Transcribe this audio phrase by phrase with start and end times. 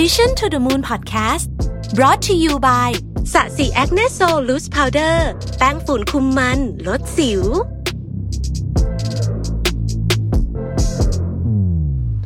[0.00, 1.46] Mission to the Moon Podcast
[1.96, 2.90] brought to you by
[3.32, 5.28] Sasi Acne Sol Loose Powder
[5.58, 7.42] แป้งฝุ่นคุมมัน ลดสิว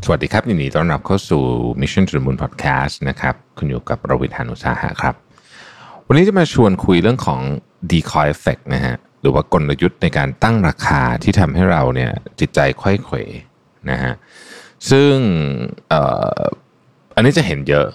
[0.04, 1.42] สวัสดีครับยินดีต้อนรับเข้าสู่
[1.80, 5.14] Mission to the Moon Podcast นะครับ คุณอยู่กับรวิศ หาญอุตสาหะครับ
[6.06, 7.40] วันนี้จะมาชวนคุยเรื่องของ
[7.90, 13.16] decoy effect นะฮะ หรือว่ากลยุทธ์ในการตั้งราคาที่ทำให้เราเนี่ยจิตใจไขว้เขว
[13.90, 14.12] นะฮะ
[14.90, 15.14] ซึ่ง
[15.88, 17.86] เอันนี้จะเห็นเยอะ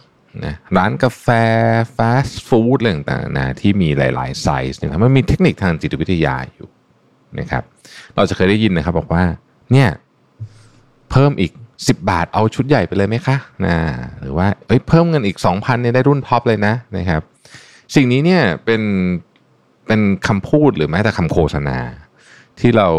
[0.45, 1.27] นะร้านกาแฟ
[1.95, 6.67] ฟาสต์ฟู้ดอะไรต่างๆนะที่มีหลาย ๆ ไซส์เนี่ยมันมีเทคนิคทางจิตวิทยาอยู่
[7.39, 7.63] นะครับ
[8.15, 9.23] เราจะเคยได้ยินนะครับบอกว่า
[9.71, 9.89] เนี่ย
[11.11, 13.75] เพิ่มอีก 10 บาทเอาชุดใหญ่ไปเลยไหมคะนะ
[14.21, 17.21] หรือว่าเอ้ยเพิ่มเงินอีก 2,000เนี่ยได้รุ่นท็อปเลยนะนะครับ
[17.95, 18.81] สิ่งนี้เนี่ยเป็น
[19.87, 21.77] เป็นคำพูดหรือแม้แต่คำโฆษณา
[22.59, 22.89] ที่เรา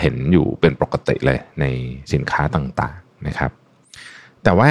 [0.00, 1.64] เห็นอยู่เป็นปกติเลยใน
[2.12, 3.50] สินค้าต่างๆนะครับ
[4.44, 4.70] แต่ว่า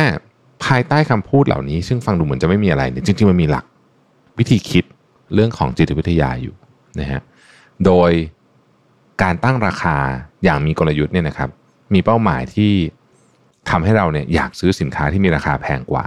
[0.65, 3.65] ภายใต้คำพูดเหล่านี้ ซึ่งฟังดูเหมือนจะไม่มีอะไรเนี่ยจริงๆมันมีหลัก
[4.39, 4.85] วิธีคิด
[5.33, 6.55] เรื่องของจิตวิทยาอยู่
[6.99, 7.21] นะฮะ
[7.85, 8.11] โดย
[9.21, 9.95] การตั้งราคา
[10.43, 11.49] อย่างมีกลยุทธ์เนี่ยนะครับ
[11.93, 12.71] มีเป้าหมายที่
[13.69, 16.05] ทำให้เราเนี่ยอยากซื้อสินค้าที่มีราคาแพงกว่า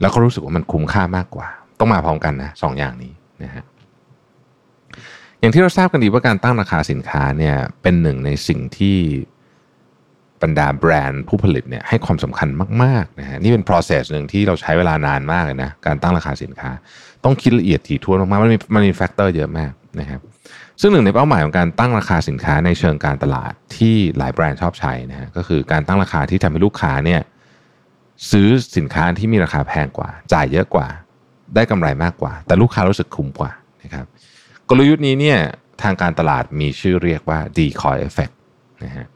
[0.00, 3.64] แล้วก็รู้สึกว่ามันคุ้มค่ามากกว่า ต้องมาพร้อมกันนะสองอย่างนี้นะฮะ
[5.40, 8.96] อย่างที่เราทราบกันดีว่าการตั้งราคาสินค้าเนี่ยเป็นหนึ่งในสิ่งที่
[10.42, 12.48] บรรดาแบรนด์ผู้ผลิตเนี่ยให้ความสำคัญ
[12.82, 16.70] มากๆนะฮะนี่เป็น process หนึ่งที่เราใช้เวลานานมากเลยนะการตั้งราคาสินค้า
[17.24, 20.20] ต้องคิดละเอียดถี่ถ้วนมากๆมันมีมันมี factor เยอะมากนะครับ
[20.80, 27.20] ซึ่งหนึ่งในเป้าหมายของการตั้งราคาสินค้าในเชิงการตลาดที่หลายแบรนด์ชอบใช้นะฮะก็คือการตั้งราคาที่ทำให้ลูกค้าเนี่ย
[28.30, 30.88] ซื้อสินค้าที่มีราคาแพงกว่า จ่ายเยอะกว่า
[31.54, 33.52] ได้กำไรมากกว่า แต่ลูกค้ารู้สึกคุ้มกว่า
[33.82, 34.06] นะครับ
[34.68, 35.38] กลยุทธ์นี้เนี่ย
[35.82, 38.34] ทางการตลาดมีชื่อเรียกว่า decoy effect
[38.84, 39.06] นะฮะ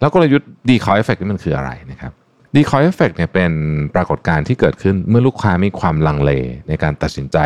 [0.00, 2.12] แล้วกลยุทธ์ decoy effect นี่มันคืออะไรนะครับ
[2.56, 3.52] decoy effect เนี่ยเป็น
[3.94, 6.32] ปรากฏการณ์ที่เกิดขึ้นเมื่อลูกค้ามีความลังเล
[6.68, 7.38] ในการตัดสินใจ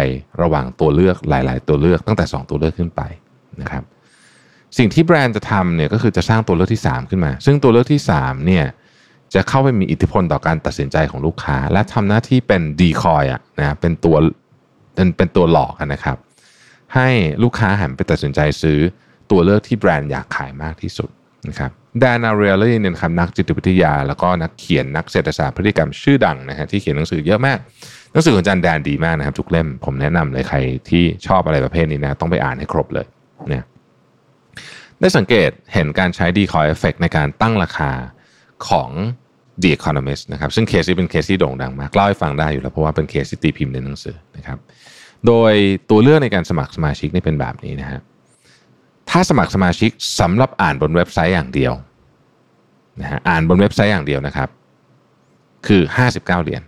[0.43, 3.03] ระหว่างตัวเลือกหลาย ๆ ตัวเลือกตั้งแต่ 2 ตัวเลือกขึ้นไป
[3.63, 3.85] นะครับ
[4.79, 8.65] สิ่งที่แบรนด์จะทำเนี่ยก็คือจะสร้างตัวเลือกที่ 3 ขึ้นมา ซึ่งตัวเลือกที่3เนี่ย
[9.35, 14.17] จะเข้าไปมีอิทธิพลต่อการตัดสินใจของลูกค้า และทำหน้าที่เป็น decoy อะนะเป็นตัว
[14.95, 16.17] เป็นเป็นตัวหลอกนะครับ
[16.95, 17.09] ให้
[17.43, 18.79] ลูกค้าหันไปตัดสินใจซื้อ
[19.31, 21.11] ตัวเลือกที่แบรนด์อยากขายมากที่สุด
[21.49, 21.71] นะครับ
[22.03, 27.59] ดานาเรลลี่เนี่ยครับนักจิตวิทยา แล้วก็นักเขียนนักเศรษฐศาสตร์พฤติกรรมชื่อดังนะฮะที่เขียนหนังสือเยอะมาก
[28.13, 30.59] หนังสือของอาจารย์แดนดีมากนะครับ ทุกเล่มผมแนะนำเลยใคร
[30.91, 33.07] ที่ชอบอะไรประเภทนี้นะต้องไปอ่านให้ครบเลย
[33.49, 33.65] เนี่ย
[35.01, 37.91] ได้สังเกตเห็นการใช้ decoy effect ในการตั้งราคา
[38.69, 38.91] ของ
[39.63, 44.59] The Economist นะครับซึ่งเคสนี้เป็นเคสที่โด่งดังมากเล่าให้ฟังได้อยู่แล้วเพราะว่าเป็นเคสที่ตีพิมพ์ในหนังสือนะครับ
[45.27, 45.53] โดย
[45.91, 48.01] ตัวเลือกในการสมัครสมาชิกนี่เป็นแบบนี้นะฮะ
[49.15, 49.91] ถ้าสมัครสมาชิก
[50.21, 51.73] สำหรับอ่านบนเว็บไซต์อย่างเดียว
[53.01, 54.49] นะฮะอ่านบนเว็บไซต์อย่างเดียวนะครับ
[55.67, 56.63] คือ 59 เหรียญ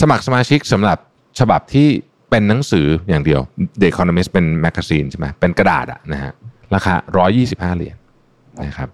[0.00, 0.98] สมัครสมาชิกสำหรับ
[1.38, 1.88] ฉบับที่
[2.30, 3.40] เป็นหนังสืออย่างเดียว
[3.80, 6.32] The Economist เป็น magazine ใช่ไหมเป็นกระดาษอะนะฮะ
[6.74, 6.94] ราคา
[7.36, 7.96] 125 เหรียญ
[8.66, 8.88] นะครับ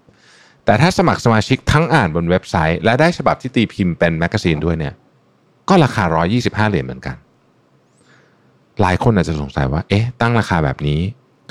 [0.64, 4.94] แต่ถ้าสมัครสมาชิกทั้งอ่านบนเว็บไซต์ และได้ฉบับที่ตีพิมพ์เป็น magazine ด้วยเนี่ย
[5.69, 7.16] ก็ราคา 125 เหรียญเหมือนกัน
[8.81, 11.00] หลายคนอาจจะสงสัยว่า เอ๊ะ ตั้งราคาแบบนี้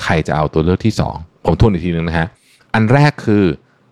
[0.02, 2.28] ใครจะเอาตัวเลือกที่ 2 ผมทวนอีกทีนึงนะฮะ
[2.74, 3.44] อันแรกคือ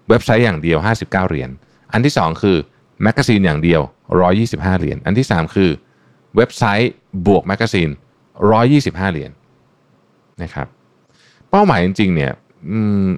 [0.08, 1.50] เว็บไซต์อย่างเดียว 59 เหรียญ
[1.92, 2.56] อันที่ 2 คือ
[3.02, 3.80] magazine อย่างเดียว
[4.30, 5.70] 125 เหรียญ อันที่ 3 คือ
[6.36, 6.92] เว็บไซต์
[7.26, 7.88] บวก magazine
[8.50, 9.30] 125 เหรียญ
[10.42, 10.66] นะครับ
[11.50, 12.32] เป้าหมายจริงๆเนี่ย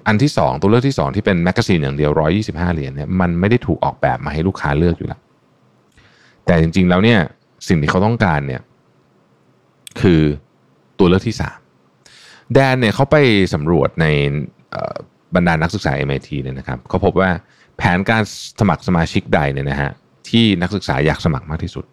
[0.06, 2.10] อันที่ 2 ตัวเลือกที่ 2 ที่เป็น magazine อย่างเดียว
[2.44, 5.20] 125 เหรียญเนี่ยมันไม่ได้ถูกออกแบบมาให้ลูกค้าเลือกอยู่แล้ว
[6.47, 7.19] แต่จริงๆแล้วเนี่ย
[7.69, 8.62] สิ่งที่เขาต้องการเนี่ย
[10.00, 10.22] คือ
[10.99, 11.61] ตัวเลือกที่ 3
[12.54, 13.16] แดนเนี่ยเขาไป
[13.54, 14.06] สำรวจใน
[15.34, 17.30] บรรดานักศึกษา MIT เนี่ยนะครับเขาพบว่า
[17.76, 18.22] แผนการ
[18.60, 19.90] สมัครสมาชิกใดเนี่ยนะฮะ
[20.28, 21.84] ที่นักศึกษาอยากสมัครมากที่สุด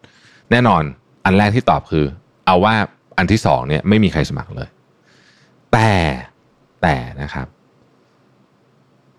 [0.50, 0.82] แน่นอน
[1.24, 2.04] อันแรกที่ตอบคือ
[2.46, 2.74] เอาว่า
[3.18, 4.68] อันที่สองเนี่ยไม่มีใครสมัครเลย
[5.72, 5.92] แต่
[6.82, 7.46] แต่นะครับ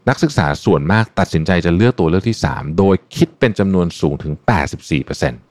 [0.09, 4.34] นักศึกษาส่วนมากตัดสินใจจะเลือกตัวเลือกที่ 3 โดยคิดเป็นจำนวนสูงถึง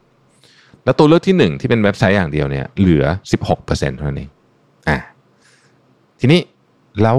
[0.05, 3.05] 84%แล้วตัวเลือกที่ 1 ที่เป็นเว็บไซต์อย่างเดียวเนี่ยเหลือ
[3.47, 4.31] 16%เท่านั้นเอง
[4.89, 4.99] อะ
[6.21, 6.41] ทีนี้
[7.03, 7.17] แล้ว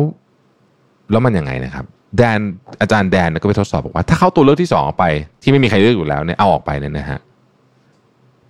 [1.11, 1.85] แล้วมันยังไงนะครับ
[2.17, 2.39] แดน
[2.81, 5.05] อาจารย์แดนก็ไปทดสอบบอกว่า ถ้าเข้าตัวเลือกที่สองออกไป
[5.41, 7.19] ที่ไม่มีใครเลือกอยู่แล้วเนี่ยเอาออกไปเนี่ยนะฮะ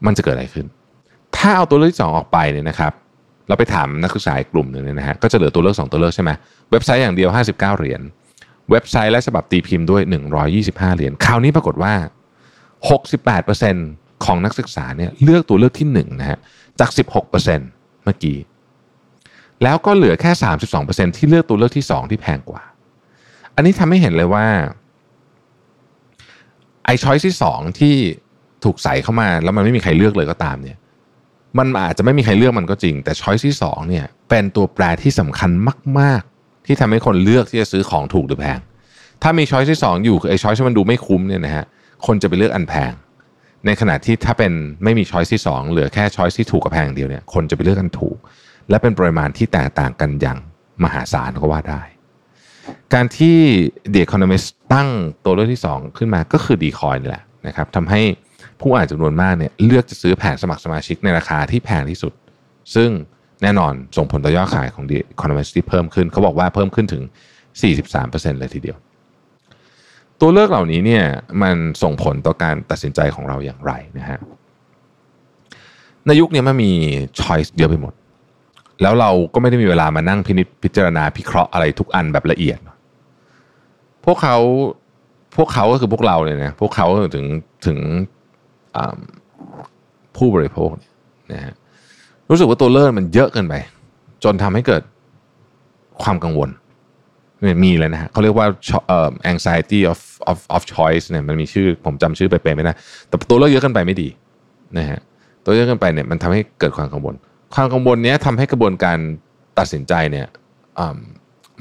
[0.06, 0.66] มันจะเกิดอะไรขึ้น
[1.36, 2.94] ถ้าเอาตัวเลือกที่สองออกไปเนี่ยนะครับ
[3.48, 6.32] เราไปถามนักศึกษาอีกกลุ่มหนึ่งเนี่ยนะฮะก็จะเหลือตัวเลือก2ตัวเลือกใช่ไหม
[6.72, 8.02] เว็บไซต์อย่างเดียว 59 เหรียญ
[8.72, 10.02] เว็บไซต์และฉบับตีพิมพ์ด้วย
[10.50, 11.94] 125 เหรียญคราวนี้ปรากฏว่า
[13.50, 16.40] 68%ของนักศึกษาเนี่ยเลือกตัวเลือกที่1นะฮะ
[16.80, 18.38] จาก 16%เมื่อกี้
[19.64, 20.32] แล้วก็เหลือแค่
[20.76, 22.64] 32%ที่เลือกตัวเลือกที่ 2 ที่แพงกว่า
[23.56, 24.46] อันนี้ทำให้เห็นเลยว่า
[26.86, 27.96] ไอ้ช้อยที่ 2 ที่
[28.64, 30.78] ถูกใส่เข้ามา แล้วมันไม่มีใครเลือกเลยก็ตามเนี่ย
[31.58, 35.52] มันอาจจะไม่มีใครเลือกมันก็จริง แต่ช้อยที่สองเนี่ยเป็นตัวแปรที่สำคัญ
[36.00, 38.60] มาก ๆ ที่ทำให้คนเลือกที่จะซื้อของถูกหรือแพง
[39.24, 41.66] ถ้ามีช้อยที่สองอยู่คือไอ้ช้อยที่มันดูไม่คุ้มเนี่ยนะฮะ
[42.06, 42.92] คนจะไปเลือกอันแพง
[43.66, 44.52] ในขณะที่ถ้าเป็น
[44.84, 48.18] ไม่มีช้อยที่สองเหลือแค่ช้อยที่ถูกกับแพงเดียวเนี่ยคนจะไปเลือกอันถูก
[48.72, 50.38] และเป็นปริมาณที่แตกต่างกันอย่าง
[50.84, 51.82] มหาศาลก็ว่าได้
[52.94, 53.38] การที่
[53.94, 54.90] The Economist ตั้ง
[55.24, 58.02] ตัวเลือกที่ 2 ขึ้นมาก็คือดีคอยนี่แหละนะครับทำให้
[58.60, 62.14] ผู้อ่านจำนวนมากเนี่ยเลือกจะซื้อแผนสมัครสมาชิกในราคาที่แพงที่สุด
[62.76, 62.90] ซึ่ง
[63.42, 67.04] แน่นอนส่งผลต่อยอดขายของ The Economist ที่เพิ่มขึ้น เขาบอกว่าเพิ่มขึ้นถึง
[67.72, 68.78] 43%เลยทีเดียว
[70.20, 71.06] ตัวเลือกเหล่านี้เนี่ย
[71.42, 74.20] มันส่งผลต่อการตัดสินใจของเราอย่างไรนะฮะ
[76.08, 76.72] ในยุคนี้มันมี
[77.20, 77.94] ช้อยส์เยอะไปหมด
[78.82, 82.60] แล้วเราก็ไม่ได้มีเวลามานั่งพินิจพิจารณาพิเคราะห์อะไรทุกอันแบบละเอียด
[84.06, 84.38] พวกเขา
[85.38, 87.26] พวกเขาก็คือพวกเราเนี่ยนะพวกเขาถึง
[87.68, 87.80] ถึง
[90.18, 90.92] ผู้บริโภคเนี่ย
[91.32, 91.54] นะฮะ
[92.30, 93.54] รู้สึกว่าตัวเลือกมันเยอะเกินไป
[94.24, 94.82] จนทำให้เกิด
[96.04, 96.50] ความกังวล
[97.64, 98.48] มีเลยนะฮะเขาเรียกว่า
[99.32, 100.00] anxiety of
[100.32, 102.74] of of choice เนี่ยมันมีชื่อผมจำชื่อไปเป็นไม่ได้
[103.08, 104.10] แต่ตัวเลือกเยอะเกินไปไม่ดี
[104.78, 105.00] นะฮะ
[105.44, 107.16] ตัวเลือกเกินไปเนี่ยมันทำให้เกิดความกังวล
[107.56, 108.98] ความกังวลนี้ทำให้กระบวนการ
[109.60, 110.28] ตัดสินใจเนี่ย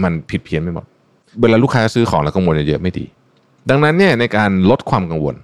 [0.03, 0.85] มันผิดเพี้ยนไปหมด
[1.41, 3.05] เวลาลูกค้าซื้อของแล้วกังวลเยอะไม่ดี
[3.71, 5.37] ดังนั้นเนี่ยในการลดความกังวล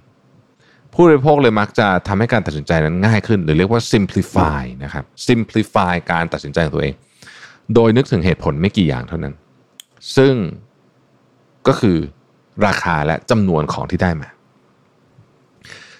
[0.93, 6.95] ผู้บริโภคเลยมักจะทำให้การตัดสินใจนั้นง่ายขึ้น หรือเรียกว่า simplify นะครับ simplify การตัดสินใจของตัวเอง
[7.75, 9.33] โดยนึกถึงเหตุผลไม่กี่อย่างเท่านั้น
[10.17, 10.33] ซึ่ง
[11.67, 11.97] ก็คือ
[12.65, 14.29] ราคาและจำนวนของที่ได้มา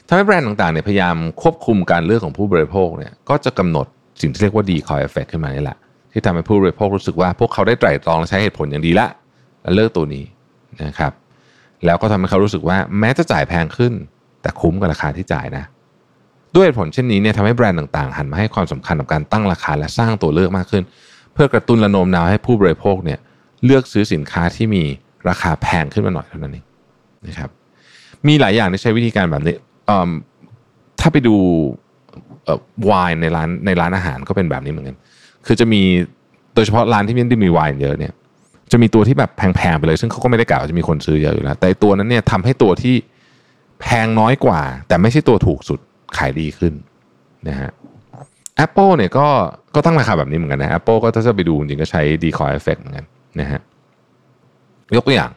[0.07, 3.87] ทำให้แบรนด์ต่างๆเนี่ยพยายามควบคุมการเลือกของผู้บริโภคเนี่ยก็จะกำหนด
[4.21, 5.77] สิ่งที่เรียกว่า decoy effect ขึ้นมานี่แหละ
[6.11, 9.07] ที่ทำให้ผู้บริโภครู้สึกว่าพวกเขาได้ไตร่ตรองและใช้เหตุผลอย่างดีละ
[9.61, 10.23] และเลือกตัวนี้
[10.83, 11.11] นะครับ
[11.85, 13.93] แล้วก็ทำให้เขารู้สึกว่าแม้จะจ่ายแพงขึ้น
[14.41, 15.63] แต่คุ้มกับราคาที่จ่ายนะ
[16.55, 20.83] ด้วยเหตุผลเช่นนี้เนี่ยทำให้แบรนด์ต่างๆ หันมาให้ความสำคัญกับการตั้งราคาและสร้างตัวเลือกมากขึ้น
[21.33, 23.19] เพื่อกระตุ้นและโน้มน้าวให้ผู้บริโภคเนี่ย
[23.65, 24.83] เลือกซื้อสินค้าที่มี
[25.29, 26.65] ราคาแพงขึ้นมาหน่อยเท่านั้นเอง
[27.27, 27.49] นะครับ
[28.27, 29.55] มีหลายอย่างที่ใช้วิธีการแบบนี้
[30.99, 31.35] ถ้าไปดู
[32.89, 34.97] วายในร้านในร้านอาหารก็เป็นแบบนี้เหมือนกัน
[35.45, 35.81] คือจะมี
[36.55, 38.13] โดยเฉพาะร้านที่ม่ได้มีวายเยอะเนี่ย
[38.71, 42.95] จะมีตัวที่แบบแพงๆไปเลย ซึ่งเขาก็ไม่ได้กล่าวจะมีคนซื้อเยอะอยู่แล้ว แต่ตัวนั้นเนี่ยทำให้ตัวที่
[43.81, 45.79] แพงน้อยกว่า แต่ไม่ใช่ตัวถูกสุด
[46.17, 46.73] ขายดีขึ้น
[47.47, 47.69] นะฮะ
[48.65, 49.27] Apple เนี่ยก็
[49.75, 53.05] ก็ตั้งราคาแบบนี้เหมือนกันนะ Apple ก็ถ้าจะไปดูจริงก็ใช้ decoy effect เหมือนกัน
[53.39, 53.61] นะฮะ
[54.95, 55.31] ยกตัวอย่าง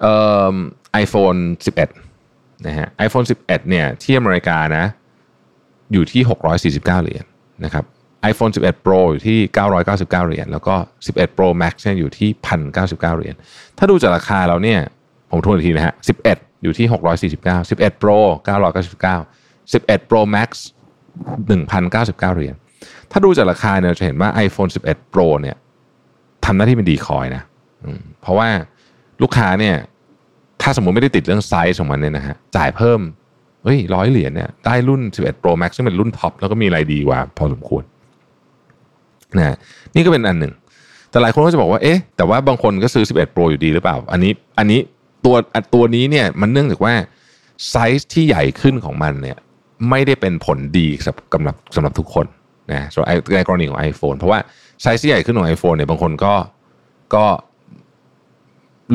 [0.00, 0.14] เอ่
[0.52, 0.54] อ
[1.04, 1.40] iPhone
[2.00, 4.84] 11นะฮะ iPhone 11 เนี่ยที่อเมริกานะ
[5.92, 6.22] อยู่ที่
[6.62, 7.24] 649 เหรียญ
[7.64, 7.84] นะครับ
[8.30, 9.38] iPhone 11 Pro อยู่ที่
[9.78, 10.74] 999 เหรียญแล้วก็
[11.06, 12.30] 11 Pro Max เนี่ยอยู่ที่
[12.70, 13.34] 1,099 เหรียญ
[13.78, 14.80] ถ้าดูจากราคาเราเนี่ย
[15.30, 15.94] ผมทวนอีกทีนะฮะ
[16.28, 16.86] 11 อยู่ที่
[17.30, 20.48] 649 11 Pro 999 11 Pro Max
[21.48, 22.54] 1,099 เหรียญ
[23.10, 25.56] ถ้าดูจากราคาเนี่ยจะเห็นว่า iPhone 11 Pro เนี่ย
[26.44, 27.42] ทำหน้าที่เป็นดีคอยนะ
[28.22, 28.48] เพราะว่า
[29.22, 29.76] ลูกค้าเนี่ย
[30.62, 33.00] ถ้าสมมุติไม่ได้ติดเรื่องไซส์ของมันเนี่ยนะฮะจ่ายเพิ่ม
[33.64, 37.82] เฮ้ยร้อยเหรียญเนี่ยได้รุ่น 11 Pro Max ซึ่งเป็นรุ่นท็อปแล้วก็มีอะไรดีกว่า พอสมควร
[39.38, 39.56] นะ
[39.94, 40.52] นี่ก็เป็นอันหนึ่ง
[41.10, 44.80] แต่หลายคนก็จะบอกว่าเอ๊ะแต่ว่าบางคนก็ซื้อ 11 Pro อยู่ดีหรือเปล่า อันนี้อันนี้
[45.24, 45.36] ตัว
[45.74, 46.94] ตัวนี้เนี่ยมันเนื่องจากว่า
[47.70, 49.36] ไซส์ที่ใหญ่ขึ้นของมันเนี่ย
[49.90, 52.26] ไม่ได้เป็นผลดีสำหรับสำหรับทุกคน
[52.72, 53.04] นะส่วน
[53.36, 54.38] ในกรณีของ iPhone เพราะว่า
[54.82, 56.34] ไซส์ที่ใหญ่ขึ้นของ iPhone เนี่ยบางคนก็
[57.14, 57.24] ก็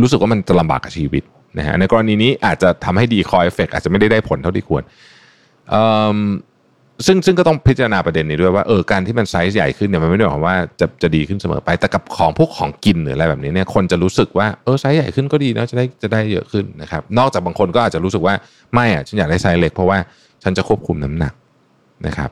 [0.01, 1.23] รู้สึกว่ามันจะลำบากกับชีวิต
[1.57, 4.83] นะฮะในกรณีนี้อาจจะทำให้ decoy effect อาจจะไม่ได้ได้ผลเท่าที่ควร
[7.05, 18.35] ซึ่งซึ่งก็ต้องพิจารณาประเด็นนี้ด้วยว่าเออการที่มันไซส์ใหญ่ขึ้นเนี่ยมันไม่ได้หมายความว่าจะจะดีขึ้นเสมอไปแต่กับของพวกของกินหรืออะไรแบบนี้เนี่ยคนจะรู้สึกว่าเออไซส์ใหญ่ขึ้นก็ดีนะจะได้จะได้เยอะขึ้นนะครับนอกจากบางคนก็อาจจะรู้สึกว่า
[18.73, 19.97] ไม่อะฉันอยากได้ไซส์เล็กเพราะว่า
[20.43, 21.33] ฉันจะควบคุมน้ำหนัก
[22.07, 22.29] นะครับ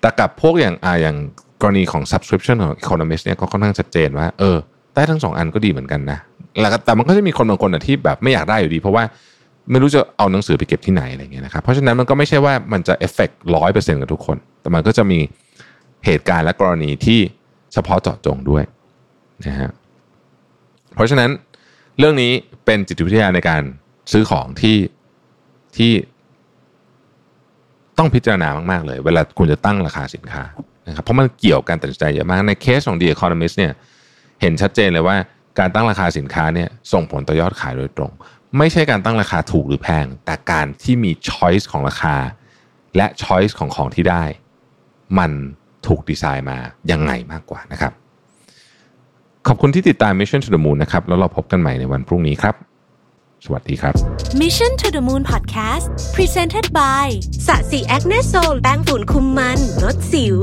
[0.00, 1.16] แต่กับพวกอย่างอ่าอย่าง
[1.62, 4.56] กรณีของ subscription ของ Economist เนี่ยก็ค่อนข้างชัดเจนว่าเออ
[4.94, 6.18] ได้ทั้งสองอันก็ดีเหมือนกันนะ
[6.58, 9.04] แล้วแต่มันก็จะมีคนบางคนที่แบบไม่อยากได้อยู่ดี เพราะว่า
[9.70, 15.18] ไม่รู้จะเอาหนังสือไปเก็บที่ไหนอะไรเงี้ยนะครับเพราะฉะนั้นมันก็ไม่ใช่ว่ามันจะเอฟเฟกต์ร้อยเปอร์เซ็นต์กับทุกคน แต่มันก็จะมี
[16.06, 17.20] เหตุการณ์และกรณีที่
[17.72, 18.64] เฉพาะเจาะจงด้วย
[19.46, 19.70] นะฮะ
[20.94, 21.30] เพราะฉะนั้น
[21.98, 22.32] เรื่องนี้
[22.64, 23.62] เป็นจิตวิทยาในการ
[24.12, 24.76] ซื้อของที่
[25.76, 25.92] ที่
[27.98, 30.42] ต้องพิจารณามากๆเลย เวลาคุณจะตั้งราคาสินค้า
[30.88, 33.72] นะครับเพราะมันเกี่ยวกันตัดสินใจเยอะมากในเคสของ The Economist เนี่ย
[34.40, 35.16] เห็นชัดเจนเลยว่า
[35.58, 38.12] การตั้งราคาสินค้าเนี่ยส่งผลต่อยอดขายโดยตรง
[38.58, 42.16] ไม่ใช่การตั้งราคาถูกหรือแพง แต่การที่มีช้อยส์ของราคา
[42.96, 44.24] และช้อยส์ของของที่ได้
[45.18, 45.30] มัน
[45.86, 46.58] ถูกดีไซน์มา
[46.90, 47.92] ยังไงมากกว่านะครับ
[49.46, 52.54] ขอบคุณที่ติดตาม Mission to the Moon นะครับ แล้วเราพบกันใหม่ในวันพรุ่งนี้ครับ
[53.44, 53.94] สวัสดีครับ
[54.42, 55.84] Mission to the Moon Podcast
[56.16, 57.06] Presented by
[57.46, 60.38] สะสีแอคเนโซลแป้งฝุ่นคุมมันลดสิว